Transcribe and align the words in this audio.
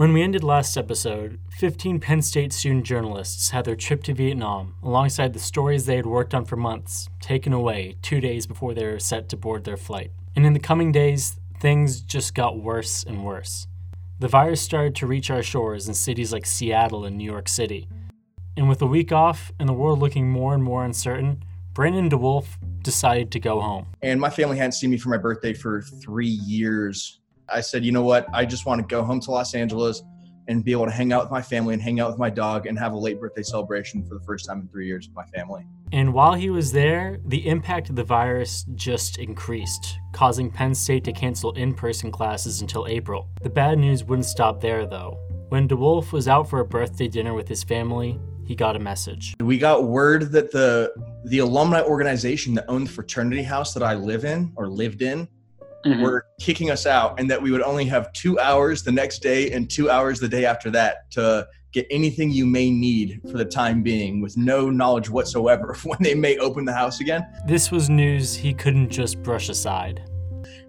When 0.00 0.14
we 0.14 0.22
ended 0.22 0.42
last 0.42 0.78
episode, 0.78 1.38
15 1.58 2.00
Penn 2.00 2.22
State 2.22 2.54
student 2.54 2.86
journalists 2.86 3.50
had 3.50 3.66
their 3.66 3.76
trip 3.76 4.02
to 4.04 4.14
Vietnam, 4.14 4.74
alongside 4.82 5.34
the 5.34 5.38
stories 5.38 5.84
they 5.84 5.96
had 5.96 6.06
worked 6.06 6.32
on 6.32 6.46
for 6.46 6.56
months, 6.56 7.10
taken 7.20 7.52
away 7.52 7.96
two 8.00 8.18
days 8.18 8.46
before 8.46 8.72
they 8.72 8.86
were 8.86 8.98
set 8.98 9.28
to 9.28 9.36
board 9.36 9.64
their 9.64 9.76
flight. 9.76 10.10
And 10.34 10.46
in 10.46 10.54
the 10.54 10.58
coming 10.58 10.90
days, 10.90 11.38
things 11.60 12.00
just 12.00 12.34
got 12.34 12.58
worse 12.58 13.04
and 13.04 13.26
worse. 13.26 13.66
The 14.20 14.28
virus 14.28 14.62
started 14.62 14.94
to 14.94 15.06
reach 15.06 15.30
our 15.30 15.42
shores 15.42 15.86
in 15.86 15.92
cities 15.92 16.32
like 16.32 16.46
Seattle 16.46 17.04
and 17.04 17.18
New 17.18 17.30
York 17.30 17.46
City. 17.46 17.86
And 18.56 18.70
with 18.70 18.80
a 18.80 18.86
week 18.86 19.12
off 19.12 19.52
and 19.58 19.68
the 19.68 19.74
world 19.74 19.98
looking 19.98 20.30
more 20.30 20.54
and 20.54 20.64
more 20.64 20.82
uncertain, 20.82 21.44
Brandon 21.74 22.08
DeWolf 22.08 22.46
decided 22.80 23.30
to 23.32 23.38
go 23.38 23.60
home. 23.60 23.88
And 24.00 24.18
my 24.18 24.30
family 24.30 24.56
hadn't 24.56 24.72
seen 24.72 24.88
me 24.88 24.96
for 24.96 25.10
my 25.10 25.18
birthday 25.18 25.52
for 25.52 25.82
three 25.82 26.40
years. 26.46 27.20
I 27.52 27.60
said, 27.60 27.84
you 27.84 27.92
know 27.92 28.02
what? 28.02 28.26
I 28.32 28.44
just 28.44 28.66
want 28.66 28.80
to 28.80 28.86
go 28.86 29.02
home 29.02 29.20
to 29.20 29.30
Los 29.30 29.54
Angeles 29.54 30.02
and 30.48 30.64
be 30.64 30.72
able 30.72 30.86
to 30.86 30.90
hang 30.90 31.12
out 31.12 31.22
with 31.22 31.30
my 31.30 31.42
family 31.42 31.74
and 31.74 31.82
hang 31.82 32.00
out 32.00 32.10
with 32.10 32.18
my 32.18 32.30
dog 32.30 32.66
and 32.66 32.78
have 32.78 32.92
a 32.92 32.98
late 32.98 33.20
birthday 33.20 33.42
celebration 33.42 34.04
for 34.04 34.14
the 34.14 34.24
first 34.24 34.46
time 34.46 34.60
in 34.60 34.68
three 34.68 34.86
years 34.86 35.06
with 35.06 35.14
my 35.14 35.24
family. 35.26 35.64
And 35.92 36.12
while 36.12 36.34
he 36.34 36.50
was 36.50 36.72
there, 36.72 37.18
the 37.26 37.46
impact 37.46 37.88
of 37.88 37.96
the 37.96 38.04
virus 38.04 38.64
just 38.74 39.18
increased, 39.18 39.98
causing 40.12 40.50
Penn 40.50 40.74
State 40.74 41.04
to 41.04 41.12
cancel 41.12 41.52
in 41.52 41.74
person 41.74 42.10
classes 42.10 42.60
until 42.60 42.86
April. 42.88 43.28
The 43.42 43.50
bad 43.50 43.78
news 43.78 44.02
wouldn't 44.02 44.26
stop 44.26 44.60
there, 44.60 44.86
though. 44.86 45.18
When 45.50 45.68
DeWolf 45.68 46.12
was 46.12 46.28
out 46.28 46.48
for 46.48 46.60
a 46.60 46.64
birthday 46.64 47.08
dinner 47.08 47.34
with 47.34 47.48
his 47.48 47.62
family, 47.62 48.18
he 48.44 48.56
got 48.56 48.74
a 48.74 48.80
message. 48.80 49.34
We 49.40 49.58
got 49.58 49.84
word 49.84 50.32
that 50.32 50.50
the 50.50 50.92
the 51.26 51.38
alumni 51.38 51.82
organization 51.82 52.54
that 52.54 52.64
owned 52.68 52.88
the 52.88 52.90
fraternity 52.90 53.42
house 53.42 53.74
that 53.74 53.82
I 53.82 53.94
live 53.94 54.24
in 54.24 54.52
or 54.56 54.68
lived 54.68 55.02
in 55.02 55.28
mm-hmm. 55.84 56.02
were 56.02 56.26
kicking 56.40 56.70
us 56.70 56.86
out 56.86 57.18
and 57.18 57.30
that 57.30 57.40
we 57.40 57.50
would 57.50 57.62
only 57.62 57.84
have 57.86 58.12
two 58.12 58.38
hours 58.38 58.82
the 58.82 58.92
next 58.92 59.20
day 59.20 59.50
and 59.52 59.70
two 59.70 59.90
hours 59.90 60.20
the 60.20 60.28
day 60.28 60.44
after 60.44 60.70
that 60.70 61.10
to 61.12 61.46
get 61.72 61.86
anything 61.90 62.30
you 62.30 62.46
may 62.46 62.70
need 62.70 63.20
for 63.30 63.38
the 63.38 63.44
time 63.44 63.82
being 63.82 64.20
with 64.20 64.36
no 64.36 64.70
knowledge 64.70 65.08
whatsoever 65.08 65.72
of 65.72 65.84
when 65.84 65.98
they 66.00 66.14
may 66.14 66.36
open 66.38 66.64
the 66.64 66.72
house 66.72 67.00
again. 67.00 67.24
This 67.46 67.70
was 67.70 67.88
news 67.88 68.34
he 68.34 68.52
couldn't 68.52 68.90
just 68.90 69.22
brush 69.22 69.48
aside. 69.48 70.02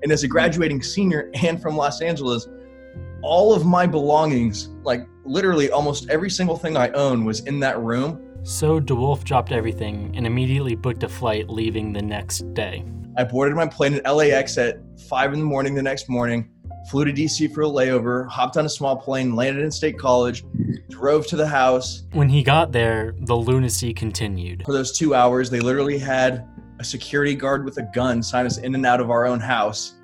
And 0.04 0.12
as 0.12 0.24
a 0.24 0.28
graduating 0.28 0.82
senior 0.82 1.32
and 1.44 1.62
from 1.62 1.76
Los 1.76 2.02
Angeles, 2.02 2.48
all 3.22 3.54
of 3.54 3.66
my 3.66 3.86
belongings, 3.86 4.70
like 4.84 5.08
literally 5.26 5.70
almost 5.70 6.10
every 6.10 6.30
single 6.30 6.58
thing 6.58 6.76
I 6.76 6.90
own, 6.90 7.24
was 7.24 7.42
in 7.42 7.60
that 7.60 7.80
room. 7.80 8.28
So 8.44 8.80
DeWolf 8.80 9.24
dropped 9.24 9.52
everything 9.52 10.12
and 10.16 10.26
immediately 10.26 10.76
booked 10.76 11.04
a 11.04 11.10
flight 11.10 11.50
leaving 11.50 11.94
the 11.94 12.02
next 12.02 12.52
day. 12.56 12.84
I 13.18 13.24
boarded 13.24 13.56
my 13.56 13.68
plane 13.68 13.96
at 13.96 14.10
LAX 14.10 14.58
at 14.58 14.80
five 15.10 15.34
in 15.34 15.40
the 15.40 15.46
morning 15.46 15.76
the 15.76 15.84
next 15.84 16.08
morning, 16.08 16.50
flew 16.90 17.04
to 17.06 17.12
DC 17.12 17.54
for 17.54 17.64
a 17.64 17.68
layover, 17.68 18.28
hopped 18.30 18.56
on 18.58 18.66
a 18.66 18.70
small 18.70 18.96
plane, 18.96 19.36
landed 19.36 19.64
in 19.64 19.72
State 19.72 20.00
College, 20.00 20.46
drove 20.90 21.28
to 21.28 21.36
the 21.36 21.48
house. 21.48 22.04
When 22.14 22.30
he 22.30 22.42
got 22.42 22.72
there, 22.72 23.14
the 23.20 23.36
lunacy 23.36 23.94
continued. 23.94 24.64
For 24.66 24.72
those 24.72 24.98
two 24.98 25.14
hours, 25.14 25.50
they 25.50 25.60
literally 25.60 25.98
had 25.98 26.48
a 26.80 26.84
security 26.84 27.36
guard 27.36 27.66
with 27.66 27.78
a 27.78 27.90
gun 27.94 28.24
sign 28.24 28.46
us 28.46 28.58
in 28.58 28.76
and 28.76 28.86
out 28.86 29.02
of 29.02 29.10
our 29.10 29.26
own 29.26 29.40
house. 29.40 29.96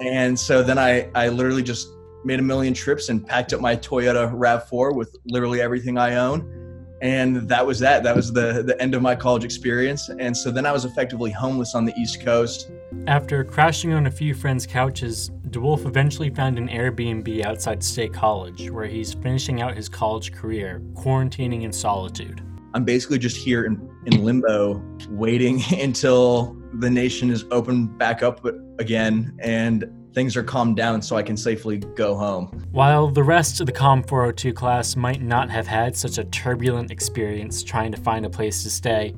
And 0.00 0.38
so 0.38 0.62
then 0.62 0.78
I, 0.78 1.10
I 1.14 1.28
literally 1.28 1.62
just 1.62 1.88
made 2.24 2.38
a 2.38 2.42
million 2.42 2.74
trips 2.74 3.08
and 3.08 3.26
packed 3.26 3.52
up 3.52 3.60
my 3.60 3.76
Toyota 3.76 4.32
RAV4 4.32 4.94
with 4.94 5.14
literally 5.26 5.60
everything 5.60 5.98
I 5.98 6.16
own 6.16 6.55
and 7.00 7.48
that 7.48 7.66
was 7.66 7.78
that. 7.80 8.02
That 8.02 8.16
was 8.16 8.32
the 8.32 8.62
the 8.62 8.80
end 8.80 8.94
of 8.94 9.02
my 9.02 9.14
college 9.14 9.44
experience. 9.44 10.08
And 10.08 10.36
so 10.36 10.50
then 10.50 10.66
i 10.66 10.72
was 10.72 10.84
effectively 10.84 11.30
homeless 11.30 11.74
on 11.74 11.84
the 11.84 11.94
east 11.94 12.22
coast. 12.22 12.70
After 13.06 13.44
crashing 13.44 13.92
on 13.92 14.06
a 14.06 14.10
few 14.10 14.34
friends 14.34 14.66
couches 14.66 15.30
dewolf 15.50 15.86
eventually 15.86 16.30
found 16.30 16.58
an 16.58 16.68
airbnb 16.68 17.44
outside 17.44 17.82
state 17.82 18.12
college 18.12 18.70
where 18.70 18.86
he's 18.86 19.14
finishing 19.14 19.62
out 19.62 19.76
his 19.76 19.88
college 19.88 20.32
career 20.32 20.82
quarantining 20.94 21.62
in 21.62 21.72
solitude. 21.72 22.42
I'm 22.74 22.84
basically 22.84 23.18
just 23.18 23.38
here 23.38 23.64
in, 23.64 23.88
in 24.04 24.24
limbo 24.24 24.82
waiting 25.08 25.62
until 25.80 26.56
the 26.74 26.90
nation 26.90 27.30
is 27.30 27.44
open 27.50 27.86
back 27.86 28.22
up 28.22 28.44
again. 28.78 29.34
And 29.38 29.84
things 30.16 30.34
are 30.34 30.42
calmed 30.42 30.76
down 30.76 31.02
so 31.02 31.14
I 31.14 31.22
can 31.22 31.36
safely 31.36 31.76
go 31.76 32.16
home. 32.16 32.46
While 32.72 33.08
the 33.08 33.22
rest 33.22 33.60
of 33.60 33.66
the 33.66 33.72
COM 33.72 34.02
402 34.02 34.54
class 34.54 34.96
might 34.96 35.20
not 35.20 35.50
have 35.50 35.66
had 35.66 35.94
such 35.94 36.16
a 36.16 36.24
turbulent 36.24 36.90
experience 36.90 37.62
trying 37.62 37.92
to 37.92 38.00
find 38.00 38.24
a 38.24 38.30
place 38.30 38.62
to 38.62 38.70
stay, 38.70 39.14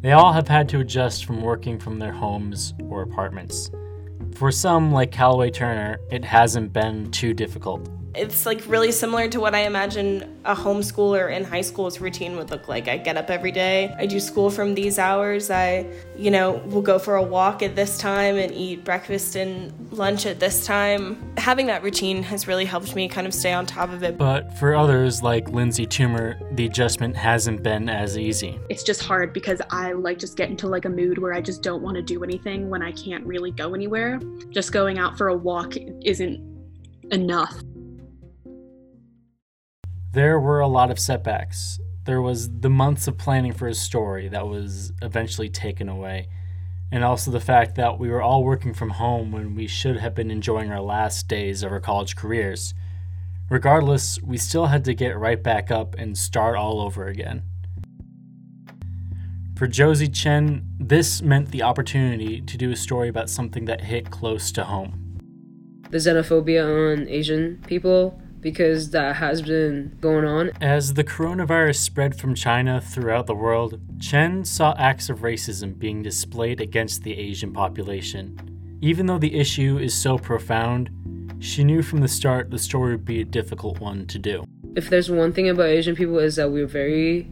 they 0.00 0.10
all 0.10 0.32
have 0.32 0.48
had 0.48 0.68
to 0.70 0.80
adjust 0.80 1.24
from 1.24 1.40
working 1.40 1.78
from 1.78 2.00
their 2.00 2.10
homes 2.10 2.74
or 2.88 3.02
apartments. 3.02 3.70
For 4.34 4.50
some, 4.50 4.90
like 4.90 5.12
Callaway 5.12 5.52
Turner, 5.52 5.98
it 6.10 6.24
hasn't 6.24 6.72
been 6.72 7.12
too 7.12 7.32
difficult. 7.32 7.88
It's 8.14 8.44
like 8.44 8.62
really 8.66 8.90
similar 8.92 9.28
to 9.28 9.40
what 9.40 9.54
I 9.54 9.60
imagine 9.60 10.40
a 10.44 10.54
homeschooler 10.54 11.34
in 11.34 11.44
high 11.44 11.60
school's 11.60 12.00
routine 12.00 12.36
would 12.36 12.50
look 12.50 12.66
like. 12.68 12.88
I 12.88 12.96
get 12.96 13.16
up 13.16 13.30
every 13.30 13.52
day, 13.52 13.94
I 13.98 14.06
do 14.06 14.18
school 14.18 14.50
from 14.50 14.74
these 14.74 14.98
hours, 14.98 15.50
I, 15.50 15.86
you 16.16 16.30
know, 16.30 16.52
will 16.66 16.82
go 16.82 16.98
for 16.98 17.16
a 17.16 17.22
walk 17.22 17.62
at 17.62 17.76
this 17.76 17.98
time 17.98 18.36
and 18.36 18.52
eat 18.52 18.84
breakfast 18.84 19.36
and 19.36 19.72
lunch 19.92 20.26
at 20.26 20.40
this 20.40 20.66
time. 20.66 21.34
Having 21.36 21.66
that 21.66 21.82
routine 21.82 22.22
has 22.24 22.48
really 22.48 22.64
helped 22.64 22.96
me 22.96 23.08
kind 23.08 23.26
of 23.26 23.34
stay 23.34 23.52
on 23.52 23.64
top 23.64 23.90
of 23.90 24.02
it. 24.02 24.18
But 24.18 24.58
for 24.58 24.74
others 24.74 25.22
like 25.22 25.48
Lindsay 25.50 25.86
Toomer, 25.86 26.56
the 26.56 26.66
adjustment 26.66 27.16
hasn't 27.16 27.62
been 27.62 27.88
as 27.88 28.18
easy. 28.18 28.58
It's 28.68 28.82
just 28.82 29.04
hard 29.04 29.32
because 29.32 29.62
I 29.70 29.92
like 29.92 30.18
just 30.18 30.36
get 30.36 30.50
into 30.50 30.66
like 30.66 30.84
a 30.84 30.90
mood 30.90 31.18
where 31.18 31.32
I 31.32 31.40
just 31.40 31.62
don't 31.62 31.82
want 31.82 31.96
to 31.96 32.02
do 32.02 32.24
anything 32.24 32.68
when 32.70 32.82
I 32.82 32.92
can't 32.92 33.24
really 33.24 33.52
go 33.52 33.74
anywhere. 33.74 34.20
Just 34.50 34.72
going 34.72 34.98
out 34.98 35.16
for 35.16 35.28
a 35.28 35.36
walk 35.36 35.74
isn't 36.02 36.50
enough. 37.12 37.54
There 40.12 40.40
were 40.40 40.58
a 40.58 40.66
lot 40.66 40.90
of 40.90 40.98
setbacks. 40.98 41.78
There 42.04 42.20
was 42.20 42.50
the 42.50 42.68
months 42.68 43.06
of 43.06 43.16
planning 43.16 43.52
for 43.52 43.68
his 43.68 43.80
story 43.80 44.26
that 44.28 44.48
was 44.48 44.92
eventually 45.02 45.48
taken 45.48 45.88
away, 45.88 46.26
and 46.90 47.04
also 47.04 47.30
the 47.30 47.38
fact 47.38 47.76
that 47.76 47.96
we 48.00 48.08
were 48.08 48.20
all 48.20 48.42
working 48.42 48.74
from 48.74 48.90
home 48.90 49.30
when 49.30 49.54
we 49.54 49.68
should 49.68 49.98
have 49.98 50.16
been 50.16 50.28
enjoying 50.28 50.72
our 50.72 50.80
last 50.80 51.28
days 51.28 51.62
of 51.62 51.70
our 51.70 51.78
college 51.78 52.16
careers. 52.16 52.74
Regardless, 53.48 54.20
we 54.20 54.36
still 54.36 54.66
had 54.66 54.84
to 54.86 54.94
get 54.94 55.16
right 55.16 55.40
back 55.40 55.70
up 55.70 55.94
and 55.96 56.18
start 56.18 56.56
all 56.56 56.80
over 56.80 57.06
again. 57.06 57.44
For 59.56 59.68
Josie 59.68 60.08
Chen, 60.08 60.64
this 60.80 61.22
meant 61.22 61.52
the 61.52 61.62
opportunity 61.62 62.40
to 62.40 62.56
do 62.56 62.72
a 62.72 62.76
story 62.76 63.08
about 63.08 63.30
something 63.30 63.66
that 63.66 63.82
hit 63.82 64.10
close 64.10 64.50
to 64.52 64.64
home. 64.64 65.20
The 65.90 65.98
xenophobia 65.98 66.98
on 66.98 67.06
Asian 67.06 67.62
people 67.68 68.20
because 68.40 68.90
that 68.90 69.16
has 69.16 69.42
been 69.42 69.96
going 70.00 70.24
on. 70.24 70.50
As 70.60 70.94
the 70.94 71.04
coronavirus 71.04 71.76
spread 71.76 72.18
from 72.18 72.34
China 72.34 72.80
throughout 72.80 73.26
the 73.26 73.34
world, 73.34 73.80
Chen 74.00 74.44
saw 74.44 74.74
acts 74.78 75.10
of 75.10 75.20
racism 75.20 75.78
being 75.78 76.02
displayed 76.02 76.60
against 76.60 77.02
the 77.02 77.16
Asian 77.16 77.52
population. 77.52 78.78
Even 78.80 79.06
though 79.06 79.18
the 79.18 79.38
issue 79.38 79.78
is 79.78 79.94
so 79.94 80.16
profound, 80.16 80.90
she 81.38 81.64
knew 81.64 81.82
from 81.82 82.00
the 82.00 82.08
start 82.08 82.50
the 82.50 82.58
story 82.58 82.92
would 82.92 83.04
be 83.04 83.20
a 83.20 83.24
difficult 83.24 83.80
one 83.80 84.06
to 84.06 84.18
do. 84.18 84.44
If 84.76 84.88
there's 84.88 85.10
one 85.10 85.32
thing 85.32 85.48
about 85.48 85.66
Asian 85.66 85.96
people 85.96 86.18
is 86.18 86.36
that 86.36 86.50
we're 86.50 86.66
very 86.66 87.30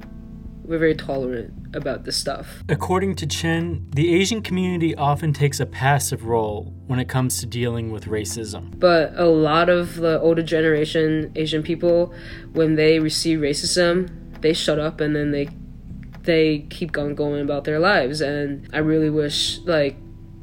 we're 0.68 0.78
very 0.78 0.94
tolerant 0.94 1.52
about 1.74 2.04
this 2.04 2.16
stuff. 2.16 2.62
According 2.68 3.14
to 3.16 3.26
Chen, 3.26 3.86
the 3.94 4.14
Asian 4.14 4.42
community 4.42 4.94
often 4.94 5.32
takes 5.32 5.60
a 5.60 5.66
passive 5.66 6.26
role 6.26 6.74
when 6.86 6.98
it 6.98 7.08
comes 7.08 7.40
to 7.40 7.46
dealing 7.46 7.90
with 7.90 8.04
racism. 8.04 8.78
But 8.78 9.14
a 9.16 9.26
lot 9.26 9.70
of 9.70 9.96
the 9.96 10.20
older 10.20 10.42
generation 10.42 11.32
Asian 11.34 11.62
people, 11.62 12.12
when 12.52 12.74
they 12.74 13.00
receive 13.00 13.38
racism, 13.38 14.10
they 14.42 14.52
shut 14.52 14.78
up 14.78 15.00
and 15.00 15.16
then 15.16 15.30
they 15.30 15.48
they 16.22 16.66
keep 16.68 16.96
on 16.98 17.14
going 17.14 17.40
about 17.40 17.64
their 17.64 17.78
lives. 17.78 18.20
And 18.20 18.68
I 18.74 18.78
really 18.78 19.08
wish 19.08 19.60
like 19.60 19.96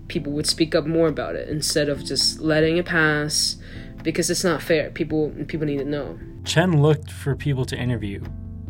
people 0.08 0.34
would 0.34 0.48
speak 0.48 0.74
up 0.74 0.88
more 0.88 1.08
about 1.08 1.36
it 1.36 1.50
instead 1.50 1.88
of 1.88 2.04
just 2.04 2.40
letting 2.40 2.78
it 2.78 2.88
pass 2.88 3.58
because 4.02 4.32
it's 4.32 4.44
not 4.44 4.64
fair. 4.64 4.90
People 4.90 5.32
people 5.48 5.68
need 5.68 5.78
to 5.78 5.86
know. 5.86 6.18
Chen 6.46 6.82
looked 6.82 7.12
for 7.12 7.36
people 7.36 7.66
to 7.66 7.78
interview, 7.78 8.24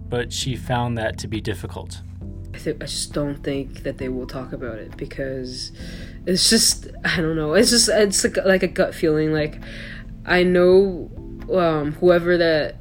but 0.10 0.32
she 0.32 0.56
found 0.56 0.98
that 0.98 1.18
to 1.20 1.28
be 1.28 1.42
difficult. 1.42 2.02
I, 2.54 2.58
th- 2.58 2.78
I 2.80 2.86
just 2.86 3.14
don't 3.14 3.44
think 3.44 3.84
that 3.84 3.98
they 3.98 4.08
will 4.08 4.28
talk 4.28 4.54
about 4.54 4.78
it 4.78 4.96
because 4.96 5.72
it's 6.26 6.50
just 6.50 6.88
I 7.04 7.18
don't 7.18 7.36
know. 7.36 7.54
It's 7.54 7.70
just 7.70 7.90
it's 7.90 8.24
like, 8.24 8.38
like 8.46 8.64
a 8.64 8.68
gut 8.68 8.96
feeling. 8.96 9.34
Like 9.34 9.62
I 10.26 10.44
know 10.44 11.12
um, 11.54 11.94
whoever 11.94 12.38
that 12.38 12.78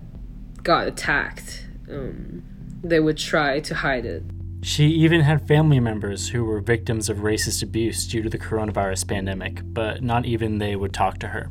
got 0.63 0.87
attacked, 0.87 1.67
um, 1.91 2.43
they 2.83 3.01
would 3.01 3.19
try 3.19 3.61
to 3.61 3.75
hide 3.75 4.07
it. 4.07 4.23
She 4.63 4.87
even 4.87 5.21
had 5.21 5.47
family 5.47 5.79
members 5.79 6.29
who 6.31 6.45
were 6.45 6.61
victims 6.61 7.11
of 7.11 7.19
racist 7.19 7.63
abuse 7.63 8.07
due 8.07 8.23
to 8.23 8.31
the 8.31 8.39
coronavirus 8.39 9.07
pandemic, 9.07 9.61
but 9.63 10.03
not 10.03 10.25
even 10.25 10.59
they 10.59 10.75
would 10.75 10.95
talk 10.95 11.19
to 11.19 11.29
her. 11.29 11.51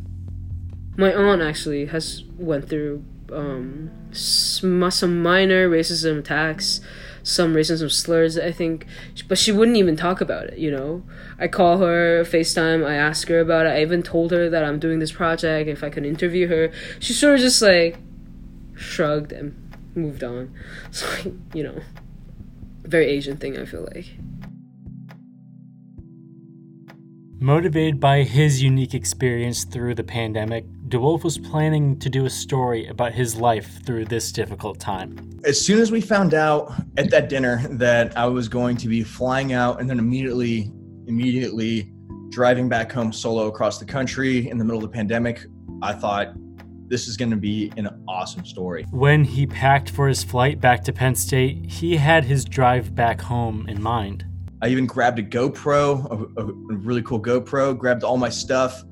My 0.98 1.14
aunt 1.14 1.42
actually 1.42 1.86
has 1.88 2.24
went 2.38 2.70
through 2.70 3.04
um, 3.32 3.92
some, 4.12 5.22
minor 5.22 5.70
racism 5.70 6.20
attacks, 6.20 6.82
some 7.24 7.54
racism 7.54 7.92
slurs, 7.92 8.38
I 8.38 8.52
think, 8.52 8.86
but 9.28 9.38
she 9.38 9.52
wouldn't 9.52 9.78
even 9.78 9.96
talk 9.96 10.22
about 10.22 10.46
it, 10.46 10.58
you 10.58 10.72
know? 10.72 11.04
I 11.40 11.48
call 11.48 11.78
her, 11.80 12.24
FaceTime, 12.24 12.86
I 12.86 12.96
ask 12.96 13.28
her 13.30 13.40
about 13.40 13.66
it. 13.66 13.70
I 13.70 13.82
even 13.82 14.04
told 14.04 14.32
her 14.32 14.50
that 14.50 14.64
I'm 14.64 14.80
doing 14.80 15.00
this 15.00 15.12
project, 15.12 15.70
if 15.70 15.84
I 15.84 15.90
could 15.90 16.06
interview 16.06 16.48
her. 16.48 16.72
She 17.00 17.14
sort 17.14 17.36
of 17.36 17.40
just 17.40 17.62
like 17.62 17.98
shrugged 18.76 19.32
and 19.32 19.56
moved 19.96 20.24
on. 20.24 20.54
So, 20.92 21.08
you 21.54 21.64
know, 21.64 21.80
very 22.84 23.08
Asian 23.08 23.38
thing, 23.38 23.58
I 23.58 23.66
feel 23.66 23.88
like. 23.94 24.06
Motivated 27.40 28.00
by 28.00 28.24
his 28.24 28.62
unique 28.62 28.94
experience 28.94 29.66
through 29.66 29.96
the 29.96 30.04
pandemic, 30.04 30.66
DeWolf 30.94 31.24
was 31.24 31.40
planning 31.40 31.98
to 31.98 32.08
do 32.08 32.28
a 32.28 32.30
story 32.30 32.86
about 32.86 33.14
his 33.14 33.36
life 33.36 33.84
through 33.84 34.06
this 34.06 34.32
difficult 34.32 34.80
time. 34.80 35.40
As 35.44 35.60
soon 35.60 35.82
as 35.82 35.92
we 35.92 36.00
found 36.00 36.36
out 36.36 36.72
at 36.98 37.10
that 37.10 37.30
dinner 37.30 37.68
that 37.68 38.16
I 38.16 38.28
was 38.28 38.48
going 38.48 38.78
to 38.78 38.88
be 38.88 39.04
flying 39.04 39.54
out 39.54 39.82
and 39.82 39.90
then 39.90 39.98
immediately, 39.98 40.72
immediately 41.08 41.92
driving 42.30 42.70
back 42.70 42.92
home 42.92 43.12
solo 43.12 43.48
across 43.48 43.80
the 43.80 43.86
country 43.86 44.48
in 44.48 44.60
the 44.60 44.64
middle 44.64 44.84
of 44.84 44.84
the 44.84 44.96
pandemic, 44.96 45.48
I 45.82 45.94
thought 45.94 46.36
this 46.90 47.08
is 47.08 47.18
going 47.18 47.32
to 47.32 47.38
be 47.38 47.74
an 47.76 47.90
awesome 48.08 48.46
story. 48.46 48.86
When 48.92 49.24
he 49.24 49.48
packed 49.48 49.90
for 49.90 50.08
his 50.08 50.24
flight 50.24 50.62
back 50.62 50.84
to 50.84 50.94
Penn 50.94 51.16
State, 51.16 51.72
he 51.72 51.98
had 51.98 52.24
his 52.24 52.46
drive 52.46 52.94
back 52.94 53.20
home 53.20 53.66
in 53.68 53.82
mind. 53.82 54.26
I 54.62 54.68
even 54.68 54.86
grabbed 54.86 55.18
a 55.18 55.24
GoPro, 55.24 56.38
a, 56.38 56.42
a 56.44 56.46
really 56.54 57.02
cool 57.02 57.20
GoPro, 57.20 57.76
grabbed 57.76 58.04
all 58.04 58.18
my 58.18 58.30
stuff, 58.30 58.84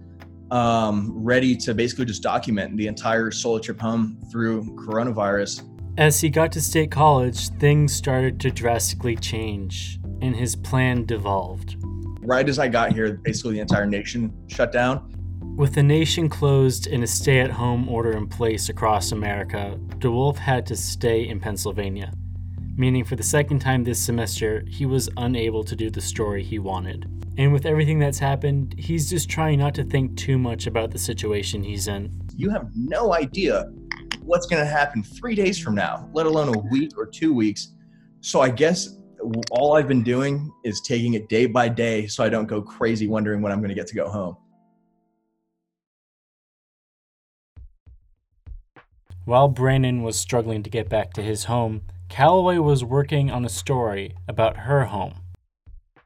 um, 0.51 1.12
ready 1.15 1.56
to 1.56 1.74
basically 1.74 2.06
just 2.06 2.21
document 2.21 2.77
the 2.77 2.88
entire 2.88 3.31
solo 3.31 3.59
trip 3.59 3.80
home 3.80 4.18
through 4.31 4.63
coronavirus. 4.75 5.68
As 5.98 6.21
he 6.21 6.30
got 6.30 6.51
to 6.53 6.62
State 6.62 6.92
College, 6.92 7.50
things 7.59 7.94
started 7.94 8.39
to 8.42 8.51
drastically 8.51 9.15
change, 9.15 10.00
and 10.21 10.36
his 10.36 10.56
plan 10.56 11.06
devolved. 11.06 11.77
Right 12.21 12.48
as 12.48 12.59
I 12.59 12.68
got 12.68 12.94
here, 12.94 13.13
basically 13.24 13.53
the 13.53 13.62
entire 13.62 13.86
nation 13.86 14.33
shut 14.48 14.71
down. 14.71 15.07
With 15.57 15.74
the 15.74 15.83
nation 15.83 16.30
closed 16.30 16.88
and 16.88 17.03
a 17.03 17.07
stay 17.07 17.39
at 17.39 17.51
home 17.51 17.89
order 17.89 18.12
in 18.12 18.27
place 18.27 18.69
across 18.69 19.12
America, 19.12 19.77
DeWolf 19.98 20.38
had 20.38 20.65
to 20.68 20.75
stay 20.75 21.27
in 21.27 21.39
Pennsylvania 21.39 22.13
meaning 22.76 23.04
for 23.04 23.16
the 23.16 23.24
second 23.24 23.60
time 23.60 23.84
this 23.84 24.00
semester, 24.04 24.64
he 24.68 24.86
was 24.86 25.10
unable 25.18 25.64
to 25.64 25.76
do 25.76 25.90
the 25.90 26.02
story 26.02 26.44
he 26.44 26.60
wanted. 26.60 27.10
And 27.38 27.54
with 27.54 27.66
everything 27.66 28.00
that's 28.00 28.20
happened, 28.20 28.76
he's 28.78 29.10
just 29.10 29.30
trying 29.30 29.60
not 29.60 29.74
to 29.76 29.84
think 29.84 30.18
too 30.18 30.38
much 30.38 30.68
about 30.68 30.92
the 30.92 31.00
situation 31.00 31.64
he's 31.64 31.88
in. 31.88 32.12
You 32.36 32.50
have 32.50 32.70
no 32.76 33.14
idea 33.14 33.72
what's 34.22 34.46
going 34.46 34.62
to 34.62 34.70
happen 34.70 35.04
three 35.04 35.36
days 35.36 35.60
from 35.60 35.76
now, 35.76 36.10
let 36.14 36.26
alone 36.26 36.54
a 36.56 36.60
week 36.72 36.98
or 36.98 37.06
two 37.06 37.34
weeks. 37.34 37.74
So 38.22 38.42
I 38.42 38.50
guess 38.50 38.98
all 39.52 39.76
I've 39.76 39.88
been 39.88 40.04
doing 40.04 40.52
is 40.64 40.82
taking 40.82 41.14
it 41.14 41.30
day 41.30 41.46
by 41.46 41.70
day 41.70 42.08
so 42.08 42.24
I 42.24 42.30
don't 42.30 42.48
go 42.48 42.62
crazy 42.62 43.08
wondering 43.08 43.42
when 43.42 43.52
I'm 43.52 43.60
going 43.60 43.70
to 43.70 43.76
get 43.76 43.88
to 43.88 43.96
go 43.96 44.10
home. 44.10 44.38
While 49.26 49.48
Brandon 49.48 50.02
was 50.02 50.18
struggling 50.18 50.64
to 50.64 50.70
get 50.70 50.90
back 50.90 51.14
to 51.14 51.22
his 51.22 51.46
home, 51.46 51.82
Callaway 52.12 52.58
was 52.58 52.84
working 52.84 53.31
on 53.31 53.46
a 53.46 53.50
story 53.50 54.18
about 54.28 54.58
her 54.58 54.84
home. 54.84 55.13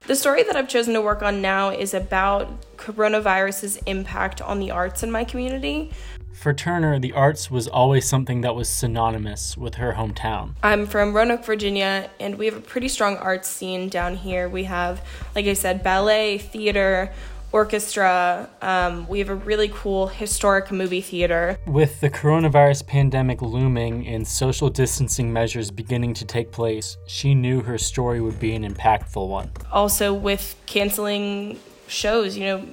The 0.02 0.16
story 0.16 0.44
that 0.44 0.56
I've 0.56 0.70
chosen 0.70 0.94
to 0.94 1.02
work 1.02 1.24
on 1.24 1.42
now 1.42 1.72
is 1.72 1.96
about 1.96 2.78
coronavirus's 2.78 3.78
impact 3.88 4.40
on 4.40 4.60
the 4.60 4.70
arts 4.70 5.02
in 5.02 5.10
my 5.10 5.24
community. 5.24 5.92
For 6.32 6.54
Turner, 6.54 7.00
the 7.00 7.14
arts 7.14 7.50
was 7.50 7.68
always 7.68 8.08
something 8.08 8.42
that 8.42 8.54
was 8.54 8.70
synonymous 8.70 9.58
with 9.58 9.76
her 9.76 9.94
hometown. 9.94 10.54
I'm 10.62 10.86
from 10.86 11.12
Roanoke, 11.12 11.44
Virginia, 11.44 12.08
and 12.20 12.38
we 12.38 12.46
have 12.46 12.56
a 12.56 12.62
pretty 12.62 12.88
strong 12.88 13.18
arts 13.18 13.48
scene 13.48 13.90
down 13.90 14.16
here. 14.16 14.48
We 14.48 14.66
have, 14.66 15.02
like 15.34 15.48
I 15.48 15.54
said, 15.54 15.82
ballet, 15.82 16.38
theater, 16.38 17.12
orchestra. 17.56 18.50
Um, 18.62 19.08
we 19.08 19.20
have 19.20 19.30
a 19.30 19.36
really 19.36 19.70
cool 19.74 20.08
historic 20.08 20.74
movie 20.74 21.00
theater. 21.00 21.58
With 21.66 22.02
the 22.02 22.10
coronavirus 22.10 22.86
pandemic 22.86 23.42
looming 23.42 24.06
and 24.08 24.28
social 24.28 24.70
distancing 24.70 25.32
measures 25.32 25.72
beginning 25.72 26.16
to 26.16 26.26
take 26.26 26.52
place, 26.52 26.98
she 27.08 27.34
knew 27.34 27.62
her 27.62 27.78
story 27.78 28.20
would 28.20 28.42
be 28.42 28.54
an 28.56 28.70
impactful 28.70 29.26
one. 29.26 29.52
Also, 29.72 30.14
with 30.14 30.54
canceling 30.66 31.58
shows, 31.88 32.38
you 32.38 32.44
know, 32.44 32.68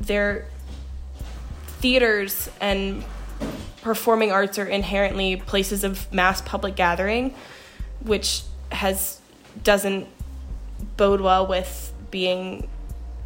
their 0.00 0.48
theaters 1.78 2.50
and 2.60 3.04
performing 3.82 4.32
arts 4.32 4.58
are 4.58 4.66
inherently 4.66 5.36
places 5.36 5.84
of 5.84 6.12
mass 6.12 6.40
public 6.40 6.74
gathering, 6.74 7.32
which 8.00 8.42
has 8.72 9.20
doesn't 9.62 10.08
bode 10.96 11.20
well 11.20 11.46
with 11.46 11.92
being 12.10 12.68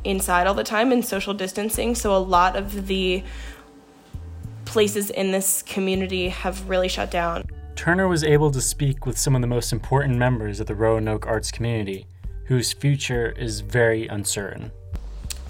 inside 0.08 0.46
all 0.46 0.54
the 0.54 0.64
time 0.64 0.90
and 0.90 1.04
social 1.04 1.34
distancing. 1.34 1.94
So 1.94 2.16
a 2.16 2.18
lot 2.18 2.56
of 2.56 2.86
the 2.86 3.22
places 4.64 5.10
in 5.10 5.30
this 5.30 5.62
community 5.62 6.30
have 6.30 6.68
really 6.68 6.88
shut 6.88 7.10
down. 7.10 7.44
Turner 7.76 8.08
was 8.08 8.24
able 8.24 8.50
to 8.50 8.60
speak 8.60 9.06
with 9.06 9.16
some 9.16 9.34
of 9.34 9.40
the 9.40 9.46
most 9.46 9.72
important 9.72 10.16
members 10.16 10.60
of 10.60 10.66
the 10.66 10.74
Roanoke 10.74 11.26
arts 11.26 11.50
community, 11.50 12.06
whose 12.44 12.72
future 12.72 13.30
is 13.38 13.60
very 13.60 14.08
uncertain. 14.08 14.72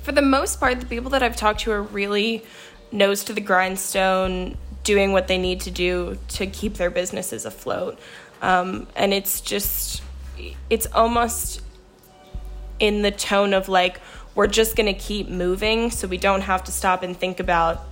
For 0.02 0.12
the 0.12 0.22
most 0.22 0.60
part, 0.60 0.81
the 0.81 0.87
people 0.87 1.10
that 1.10 1.22
I've 1.22 1.37
talked 1.37 1.60
to 1.60 1.70
are 1.70 1.82
really 1.82 2.44
nose 2.93 3.25
to 3.25 3.32
the 3.32 3.40
grindstone, 3.40 4.56
doing 4.84 5.12
what 5.12 5.28
they 5.28 5.38
need 5.38 5.60
to 5.62 5.70
do 5.70 6.19
to 6.28 6.46
keep 6.46 6.75
their 6.75 6.90
businesses 6.90 7.44
afloat. 7.44 7.99
Um, 8.43 8.87
and 8.96 9.12
it's 9.12 9.40
just, 9.40 10.02
it's 10.70 10.87
almost 10.93 11.62
in 12.78 13.02
the 13.02 13.10
tone 13.10 13.52
of 13.52 13.69
like, 13.69 14.00
we're 14.34 14.46
just 14.46 14.76
going 14.76 14.92
to 14.92 14.98
keep 14.98 15.28
moving 15.28 15.90
so 15.90 16.06
we 16.06 16.19
don't 16.19 16.42
have 16.42 16.64
to 16.64 16.72
stop 16.72 17.02
and 17.02 17.16
think 17.16 17.40
about 17.40 17.86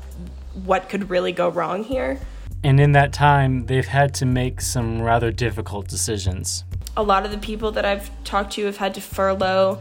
what 0.64 0.88
could 0.88 1.10
really 1.10 1.32
go 1.32 1.48
wrong 1.48 1.84
here. 1.84 2.20
And 2.62 2.80
in 2.80 2.92
that 2.92 3.12
time, 3.12 3.66
they've 3.66 3.86
had 3.86 4.14
to 4.14 4.26
make 4.26 4.60
some 4.60 5.00
rather 5.00 5.30
difficult 5.30 5.88
decisions. 5.88 6.64
A 6.96 7.02
lot 7.02 7.24
of 7.24 7.30
the 7.30 7.38
people 7.38 7.72
that 7.72 7.84
I've 7.84 8.10
talked 8.24 8.54
to 8.54 8.64
have 8.64 8.78
had 8.78 8.94
to 8.94 9.00
furlough 9.00 9.78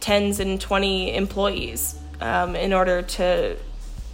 tens 0.00 0.40
and 0.40 0.60
20 0.60 1.14
employees 1.14 1.96
um, 2.20 2.54
in 2.54 2.72
order 2.72 3.02
to 3.02 3.56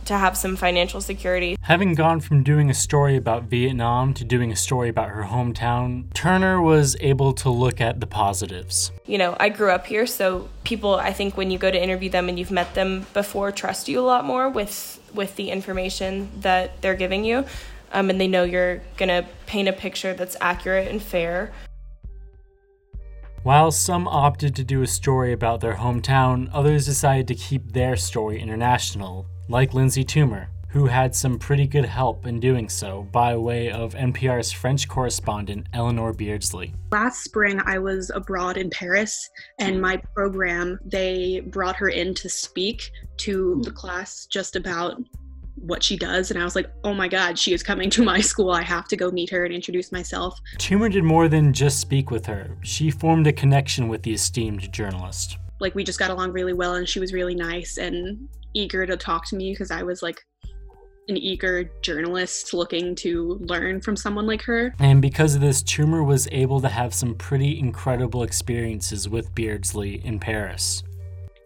to 0.09 0.19
have 0.19 0.37
some 0.37 0.57
financial 0.57 1.01
security. 1.01 1.57
Having 1.63 1.95
gone 1.95 2.21
from 2.21 2.43
doing 2.43 2.69
a 2.69 2.75
story 2.75 3.17
about 3.17 3.45
Vietnam 3.45 4.13
to 4.15 4.25
doing 4.25 4.51
a 4.51 4.57
story 4.57 4.89
about 4.89 5.11
her 5.11 5.25
hometown, 5.25 6.13
Turner 6.15 6.61
was 6.61 6.97
able 7.01 7.33
to 7.35 7.51
look 7.51 7.81
at 7.81 8.01
the 8.01 8.07
positives. 8.07 8.91
You 9.07 9.19
know, 9.19 9.37
I 9.39 9.49
grew 9.49 9.71
up 9.71 9.87
here, 9.87 10.07
so 10.07 10.49
people, 10.65 10.95
I 10.95 11.13
think 11.13 11.37
when 11.37 11.51
you 11.51 11.59
go 11.59 11.71
to 11.71 11.83
interview 11.83 12.11
them 12.11 12.29
and 12.29 12.39
you've 12.39 12.51
met 12.51 12.75
them 12.75 13.07
before, 13.15 13.53
trust 13.53 13.89
you 13.89 14.01
a 14.01 14.03
lot 14.03 14.25
more 14.25 14.49
with 14.49 15.01
with 15.15 15.37
the 15.37 15.51
information 15.51 16.29
that 16.41 16.83
they're 16.83 16.95
giving 16.95 17.25
you. 17.25 17.45
Um, 17.93 18.11
and 18.11 18.21
they 18.21 18.29
know 18.29 18.45
you're 18.45 18.83
going 18.99 19.09
to 19.09 19.27
paint 19.47 19.69
a 19.69 19.73
picture 19.73 20.13
that's 20.13 20.37
accurate 20.41 20.89
and 20.89 21.03
fair. 21.03 21.53
While 23.43 23.71
some 23.71 24.07
opted 24.07 24.55
to 24.57 24.65
do 24.65 24.83
a 24.83 24.87
story 24.87 25.33
about 25.33 25.61
their 25.61 25.77
hometown, 25.77 26.51
others 26.53 26.85
decided 26.85 27.29
to 27.29 27.35
keep 27.35 27.73
their 27.73 27.97
story 27.97 28.43
international, 28.43 29.27
like 29.49 29.73
Lindsay 29.73 30.05
Toomer, 30.05 30.47
who 30.69 30.87
had 30.87 31.15
some 31.15 31.39
pretty 31.39 31.67
good 31.67 31.87
help 31.87 32.27
in 32.27 32.39
doing 32.39 32.69
so 32.69 33.09
by 33.11 33.35
way 33.37 33.71
of 33.71 33.95
NPR's 33.95 34.53
French 34.53 34.87
correspondent 34.89 35.67
Eleanor 35.73 36.13
Beardsley. 36.13 36.75
Last 36.93 37.25
spring, 37.25 37.61
I 37.65 37.79
was 37.79 38.11
abroad 38.15 38.59
in 38.59 38.69
Paris, 38.69 39.31
and 39.59 39.81
my 39.81 39.97
program, 40.15 40.79
they 40.85 41.41
brought 41.47 41.77
her 41.77 41.89
in 41.89 42.15
to 42.15 42.29
speak 42.29 42.91
to 43.19 43.61
the 43.65 43.71
class 43.71 44.27
just 44.27 44.55
about 44.55 45.01
what 45.63 45.83
she 45.83 45.97
does 45.97 46.31
and 46.31 46.41
i 46.41 46.45
was 46.45 46.55
like 46.55 46.71
oh 46.85 46.95
my 46.95 47.09
god 47.09 47.37
she 47.37 47.53
is 47.53 47.65
coming 47.65 47.91
to 47.91 48.05
my 48.05 48.21
school. 48.21 48.53
I 48.53 48.63
have 48.63 48.87
to 48.89 48.97
go 48.97 49.11
meet 49.11 49.29
her 49.31 49.45
and 49.45 49.53
introduce 49.53 49.91
myself. 49.91 50.39
Toomer 50.57 50.91
did 50.91 51.03
more 51.03 51.27
than 51.27 51.53
just 51.53 51.81
speak 51.81 52.13
with 52.13 52.27
her. 52.27 52.57
She 52.63 52.93
formed 52.93 53.27
a 53.27 53.33
connection 53.33 53.89
with 53.89 54.05
the 54.05 54.15
esteemed 54.15 54.73
journalist 54.73 55.37
like 55.61 55.75
we 55.75 55.85
just 55.85 55.99
got 55.99 56.11
along 56.11 56.33
really 56.33 56.53
well 56.53 56.75
and 56.75 56.89
she 56.89 57.01
was 57.01 57.13
really 57.13 57.35
nice 57.35 57.79
and 57.79 58.29
eager 58.55 58.87
to 58.87 58.97
talk 58.97 59.27
to 59.29 59.37
me 59.37 59.53
because 59.53 59.71
I 59.71 59.83
was 59.83 60.03
like 60.03 60.23
an 61.09 61.17
eager 61.17 61.65
journalist 61.81 62.53
looking 62.53 62.95
to 62.95 63.39
learn 63.41 63.81
from 63.81 63.97
someone 63.97 64.27
like 64.27 64.43
her. 64.43 64.75
And 64.79 65.01
because 65.01 65.35
of 65.35 65.41
this, 65.41 65.63
Toomer 65.63 66.05
was 66.07 66.29
able 66.33 66.61
to 66.61 66.69
have 66.69 66.93
some 66.93 67.15
pretty 67.15 67.59
incredible 67.59 68.23
experiences 68.23 69.09
with 69.09 69.35
Beardsley 69.35 70.05
in 70.05 70.19
Paris. 70.19 70.83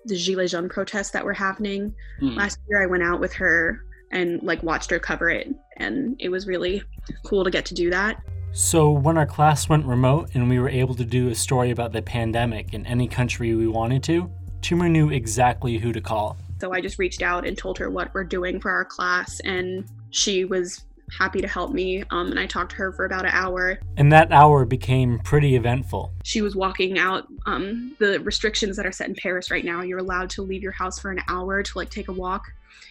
The 0.06 0.16
Gilets 0.16 0.50
Jaunes 0.50 0.72
protests 0.72 1.10
that 1.10 1.24
were 1.24 1.32
happening 1.32 1.94
mm. 2.20 2.36
last 2.36 2.58
year, 2.68 2.82
I 2.82 2.86
went 2.86 3.04
out 3.04 3.20
with 3.20 3.32
her 3.34 3.84
and 4.10 4.42
like 4.42 4.62
watched 4.64 4.90
her 4.90 4.98
cover 4.98 5.30
it, 5.30 5.48
and 5.76 6.16
it 6.18 6.28
was 6.28 6.46
really 6.46 6.82
cool 7.24 7.44
to 7.44 7.50
get 7.50 7.64
to 7.66 7.74
do 7.74 7.88
that. 7.90 8.20
So, 8.54 8.90
when 8.90 9.16
our 9.16 9.24
class 9.24 9.70
went 9.70 9.86
remote 9.86 10.28
and 10.34 10.46
we 10.46 10.58
were 10.58 10.68
able 10.68 10.94
to 10.96 11.06
do 11.06 11.28
a 11.28 11.34
story 11.34 11.70
about 11.70 11.92
the 11.92 12.02
pandemic 12.02 12.74
in 12.74 12.86
any 12.86 13.08
country 13.08 13.54
we 13.54 13.66
wanted 13.66 14.02
to, 14.04 14.30
Toomer 14.60 14.90
knew 14.90 15.08
exactly 15.08 15.78
who 15.78 15.90
to 15.90 16.02
call. 16.02 16.36
So 16.60 16.70
I 16.70 16.82
just 16.82 16.98
reached 16.98 17.22
out 17.22 17.46
and 17.46 17.56
told 17.56 17.78
her 17.78 17.88
what 17.88 18.12
we're 18.12 18.24
doing 18.24 18.60
for 18.60 18.70
our 18.70 18.84
class, 18.84 19.40
and 19.40 19.86
she 20.10 20.44
was 20.44 20.84
happy 21.18 21.40
to 21.40 21.48
help 21.48 21.72
me. 21.72 22.04
Um, 22.10 22.28
and 22.30 22.38
I 22.38 22.44
talked 22.46 22.72
to 22.72 22.76
her 22.76 22.92
for 22.92 23.06
about 23.06 23.24
an 23.24 23.32
hour. 23.32 23.78
And 23.96 24.12
that 24.12 24.30
hour 24.32 24.66
became 24.66 25.18
pretty 25.20 25.56
eventful. 25.56 26.12
She 26.22 26.42
was 26.42 26.54
walking 26.54 26.98
out 26.98 27.26
um, 27.46 27.96
the 27.98 28.20
restrictions 28.20 28.76
that 28.76 28.86
are 28.86 28.92
set 28.92 29.08
in 29.08 29.14
Paris 29.14 29.50
right 29.50 29.64
now. 29.64 29.80
You're 29.80 29.98
allowed 29.98 30.28
to 30.30 30.42
leave 30.42 30.62
your 30.62 30.72
house 30.72 30.98
for 30.98 31.10
an 31.10 31.20
hour 31.28 31.62
to 31.62 31.78
like 31.78 31.90
take 31.90 32.08
a 32.08 32.12
walk 32.12 32.44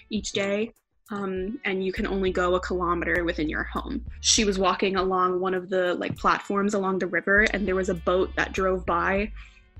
each 0.10 0.32
day. 0.32 0.74
Um, 1.10 1.60
and 1.66 1.84
you 1.84 1.92
can 1.92 2.08
only 2.08 2.32
go 2.32 2.56
a 2.56 2.60
kilometer 2.60 3.26
within 3.26 3.50
your 3.50 3.64
home. 3.64 4.06
She 4.22 4.46
was 4.46 4.58
walking 4.58 4.96
along 4.96 5.40
one 5.40 5.54
of 5.54 5.70
the 5.70 5.96
like 5.96 6.16
platforms 6.18 6.74
along 6.74 7.00
the 7.00 7.08
river, 7.08 7.44
and 7.52 7.68
there 7.68 7.76
was 7.76 7.90
a 7.90 7.94
boat 7.94 8.34
that 8.38 8.54
drove 8.54 8.86
by, 8.86 9.32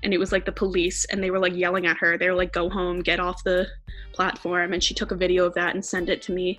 and 0.02 0.12
it 0.12 0.18
was 0.18 0.32
like 0.32 0.44
the 0.44 0.52
police, 0.52 1.06
and 1.06 1.22
they 1.22 1.30
were 1.30 1.38
like 1.38 1.54
yelling 1.54 1.86
at 1.86 1.96
her. 1.98 2.18
They 2.18 2.28
were 2.28 2.36
like, 2.36 2.52
"Go 2.52 2.68
home, 2.68 3.00
get 3.00 3.18
off 3.18 3.42
the 3.44 3.66
platform." 4.12 4.74
And 4.74 4.84
she 4.84 4.92
took 4.92 5.10
a 5.10 5.16
video 5.16 5.46
of 5.46 5.54
that 5.54 5.74
and 5.74 5.84
sent 5.84 6.10
it 6.10 6.20
to 6.22 6.32
me. 6.32 6.58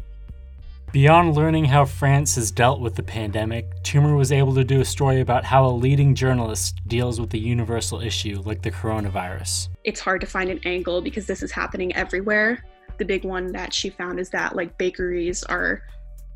Beyond 0.92 1.36
learning 1.36 1.66
how 1.66 1.86
France 1.86 2.36
has 2.36 2.52
dealt 2.52 2.80
with 2.80 2.96
the 2.96 3.02
pandemic, 3.02 3.66
Toomer 3.84 4.16
was 4.16 4.32
able 4.32 4.54
to 4.54 4.64
do 4.64 4.80
a 4.80 4.86
story 4.86 5.22
about 5.22 5.44
how 5.44 5.66
a 5.66 5.74
leading 5.74 6.14
journalist 6.14 6.82
deals 6.88 7.20
with 7.20 7.34
a 7.34 7.40
universal 7.40 8.00
issue 8.00 8.42
like 8.46 8.62
the 8.62 8.70
coronavirus. 8.70 9.70
It's 9.84 10.00
hard 10.00 10.22
to 10.22 10.28
find 10.28 10.52
an 10.52 10.60
angle 10.66 11.02
because 11.02 11.26
this 11.26 11.42
is 11.42 11.52
happening 11.52 11.96
everywhere 11.96 12.64
the 12.98 13.06
big 13.06 13.26
one 13.26 13.52
that 13.54 13.74
she 13.74 13.90
found 13.90 14.20
is 14.20 14.30
that 14.30 14.56
like 14.56 14.78
bakeries 14.78 15.44
are 15.44 15.82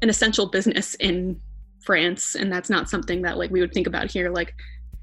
an 0.02 0.10
essential 0.10 0.48
business 0.48 0.96
in 0.96 1.40
France, 1.84 2.36
and 2.36 2.52
that's 2.52 2.70
not 2.70 2.90
something 2.90 3.22
that 3.24 3.38
like 3.38 3.52
we 3.52 3.62
would 3.62 3.74
think 3.74 3.88
about 3.88 4.12
here. 4.12 4.30
Like 4.30 4.54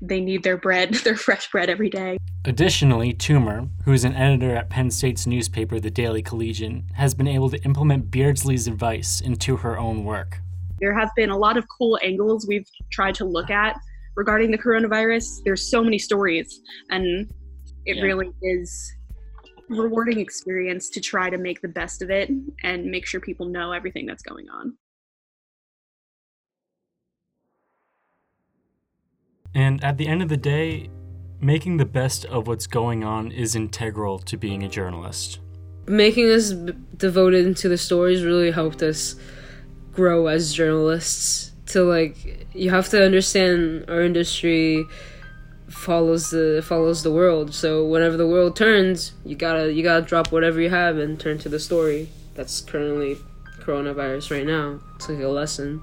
they 0.01 0.21
need 0.21 0.43
their 0.43 0.57
bread, 0.57 0.95
their 1.05 1.17
fresh 1.17 1.51
bread 1.51 1.71
every 1.71 1.91
day. 1.91 2.17
Additionally, 2.45 3.15
Toomer, 3.15 3.69
who 3.85 3.93
is 3.93 4.05
an 4.05 4.15
editor 4.15 4.55
at 4.55 4.69
Penn 4.69 4.91
State's 4.91 5.27
newspaper, 5.27 5.81
The 5.81 5.91
Daily 5.91 6.23
Collegian, 6.23 6.87
has 6.95 7.15
been 7.15 7.29
able 7.29 7.49
to 7.51 7.63
implement 7.65 8.11
Beardsley's 8.11 8.67
advice 8.67 9.21
into 9.21 9.57
her 9.57 9.79
own 9.79 10.05
work. 10.05 10.41
There 10.81 10.99
have 10.99 11.11
been 11.17 11.31
a 11.31 11.39
lot 11.39 11.57
of 11.57 11.65
cool 11.69 11.99
angles 12.03 12.47
we've 12.47 12.69
tried 12.91 13.15
to 13.17 13.25
look 13.25 13.49
at 13.49 13.79
regarding 14.15 14.51
the 14.51 14.59
coronavirus. 14.59 15.43
There's 15.45 15.71
so 15.71 15.83
many 15.83 15.99
stories, 15.99 16.61
and 16.91 17.31
it 17.87 17.97
yeah. 17.97 18.03
really 18.03 18.31
is 18.43 18.95
rewarding 19.69 20.19
experience 20.19 20.89
to 20.91 21.01
try 21.01 21.31
to 21.31 21.39
make 21.39 21.61
the 21.61 21.69
best 21.69 22.03
of 22.03 22.11
it 22.11 22.31
and 22.63 22.87
make 22.87 23.07
sure 23.07 23.21
people 23.21 23.47
know 23.47 23.73
everything 23.73 24.07
that's 24.07 24.23
going 24.23 24.49
on. 24.49 24.77
And 29.55 29.83
at 29.85 29.99
the 29.99 30.09
end 30.09 30.21
of 30.21 30.29
the 30.29 30.37
day, 30.37 30.91
making 31.41 31.77
the 31.77 31.85
best 31.85 32.25
of 32.25 32.49
what's 32.49 32.67
going 32.67 33.05
on 33.05 33.31
is 33.31 33.55
integral 33.55 34.19
to 34.19 34.37
being 34.37 34.65
a 34.65 34.69
journalist. 34.69 35.41
Making 35.87 36.31
us 36.31 36.53
b- 36.53 36.73
devoted 36.97 37.57
to 37.59 37.69
the 37.69 37.79
stories 37.79 38.25
really 38.25 38.51
helped 38.51 38.83
us 38.83 39.15
grow 39.93 40.27
as 40.27 40.53
journalists. 40.53 41.53
To 41.67 41.83
like, 41.85 42.49
you 42.55 42.71
have 42.71 42.89
to 42.91 43.05
understand 43.05 43.85
our 43.89 44.03
industry 44.03 44.85
follows 45.69 46.31
the 46.31 46.63
follows 46.65 47.03
the 47.03 47.11
world. 47.11 47.55
So 47.55 47.85
whenever 47.85 48.17
the 48.17 48.27
world 48.27 48.57
turns, 48.57 49.13
you 49.25 49.37
gotta 49.37 49.73
you 49.73 49.83
gotta 49.83 50.05
drop 50.05 50.33
whatever 50.33 50.61
you 50.61 50.71
have 50.71 50.99
and 50.99 51.19
turn 51.19 51.39
to 51.39 51.49
the 51.49 51.61
story 51.61 52.09
that's 52.35 52.61
currently 52.61 53.17
coronavirus 53.61 54.31
right 54.31 54.47
now. 54.47 54.81
It's 54.97 55.09
like 55.09 55.21
a 55.21 55.29
lesson. 55.29 55.83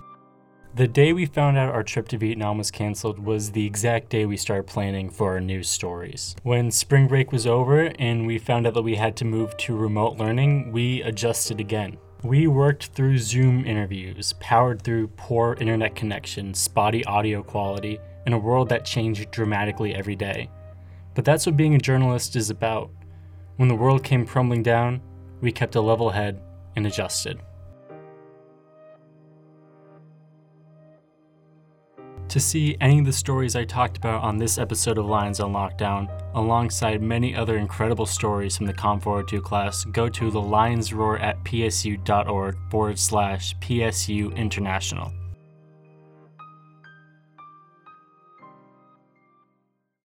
The 0.73 0.87
day 0.87 1.11
we 1.11 1.25
found 1.25 1.57
out 1.57 1.73
our 1.73 1.83
trip 1.83 2.07
to 2.09 2.17
Vietnam 2.17 2.57
was 2.57 2.71
canceled 2.71 3.19
was 3.19 3.51
the 3.51 3.65
exact 3.65 4.09
day 4.09 4.25
we 4.25 4.37
started 4.37 4.67
planning 4.67 5.09
for 5.09 5.33
our 5.33 5.41
news 5.41 5.67
stories. 5.67 6.33
When 6.43 6.71
spring 6.71 7.09
break 7.09 7.33
was 7.33 7.45
over 7.45 7.91
and 7.99 8.25
we 8.25 8.37
found 8.37 8.65
out 8.65 8.75
that 8.75 8.81
we 8.81 8.95
had 8.95 9.17
to 9.17 9.25
move 9.25 9.57
to 9.57 9.75
remote 9.75 10.17
learning, 10.17 10.71
we 10.71 11.01
adjusted 11.01 11.59
again. 11.59 11.97
We 12.23 12.47
worked 12.47 12.85
through 12.87 13.17
Zoom 13.17 13.65
interviews, 13.65 14.33
powered 14.39 14.81
through 14.81 15.09
poor 15.17 15.57
internet 15.59 15.93
connection, 15.93 16.53
spotty 16.53 17.03
audio 17.03 17.43
quality, 17.43 17.99
in 18.25 18.33
a 18.33 18.37
world 18.37 18.69
that 18.69 18.85
changed 18.85 19.31
dramatically 19.31 19.95
every 19.95 20.15
day. 20.15 20.49
But 21.13 21.25
that's 21.25 21.45
what 21.45 21.57
being 21.57 21.75
a 21.75 21.79
journalist 21.79 22.35
is 22.35 22.49
about. 22.49 22.89
When 23.57 23.67
the 23.67 23.75
world 23.75 24.03
came 24.03 24.25
crumbling 24.25 24.63
down, 24.63 25.01
we 25.41 25.51
kept 25.51 25.75
a 25.75 25.81
level 25.81 26.09
head 26.09 26.41
and 26.75 26.87
adjusted. 26.87 27.41
To 32.31 32.39
see 32.39 32.77
any 32.79 32.99
of 32.99 33.05
the 33.05 33.11
stories 33.11 33.57
I 33.57 33.65
talked 33.65 33.97
about 33.97 34.23
on 34.23 34.37
this 34.37 34.57
episode 34.57 34.97
of 34.97 35.05
Lions 35.05 35.41
on 35.41 35.51
Lockdown, 35.51 36.09
alongside 36.33 37.01
many 37.01 37.35
other 37.35 37.57
incredible 37.57 38.05
stories 38.05 38.55
from 38.55 38.67
the 38.67 38.73
Com 38.73 39.01
402 39.01 39.41
class, 39.41 39.83
go 39.83 40.07
to 40.07 40.31
the 40.31 40.39
Lions 40.39 40.93
Roar 40.93 41.19
at 41.19 41.43
psu.org 41.43 42.55
forward 42.69 42.97
slash 42.97 43.53
PSU 43.57 44.33
International. 44.37 45.11